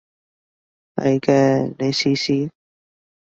[0.95, 2.49] 係嘅，你試試